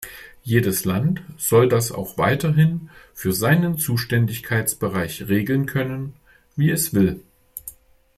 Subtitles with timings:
[0.41, 6.15] Jedes Land soll das auch weiterhin für seinen Zuständigkeitsbereich regeln können,
[6.55, 7.21] wie es will.